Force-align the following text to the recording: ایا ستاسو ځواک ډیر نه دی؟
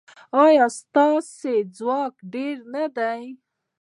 ایا 0.43 0.65
ستاسو 0.79 1.53
ځواک 1.77 2.15
ډیر 2.33 2.55
نه 2.73 2.85
دی؟ 2.97 3.23